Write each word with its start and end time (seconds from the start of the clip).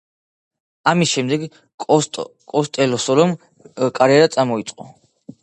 ამის 0.91 1.11
შემდეგ 1.17 1.43
კოსტელომ 1.83 2.99
სოლო 3.05 3.27
კარიერა 4.01 4.33
წამოიწყო. 4.39 4.91